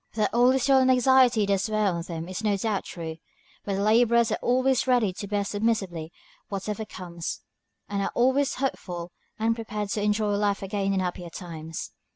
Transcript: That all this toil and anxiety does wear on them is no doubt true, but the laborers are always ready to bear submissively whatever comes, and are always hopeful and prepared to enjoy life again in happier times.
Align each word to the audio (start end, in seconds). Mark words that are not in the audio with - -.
That 0.15 0.33
all 0.33 0.51
this 0.51 0.65
toil 0.65 0.79
and 0.79 0.89
anxiety 0.89 1.45
does 1.45 1.69
wear 1.69 1.85
on 1.85 2.01
them 2.01 2.27
is 2.27 2.43
no 2.43 2.57
doubt 2.57 2.85
true, 2.85 3.17
but 3.63 3.75
the 3.75 3.83
laborers 3.83 4.31
are 4.31 4.39
always 4.41 4.87
ready 4.87 5.13
to 5.13 5.27
bear 5.27 5.45
submissively 5.45 6.11
whatever 6.49 6.85
comes, 6.85 7.41
and 7.87 8.01
are 8.01 8.11
always 8.15 8.55
hopeful 8.55 9.11
and 9.37 9.53
prepared 9.53 9.89
to 9.89 10.01
enjoy 10.01 10.33
life 10.37 10.63
again 10.63 10.95
in 10.95 11.01
happier 11.01 11.29
times. 11.29 11.91